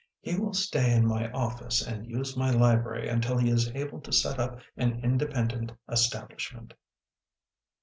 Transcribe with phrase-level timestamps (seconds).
[0.19, 4.11] He will stay in my office and use my library until he is able to
[4.11, 6.73] set up an independent establish ment."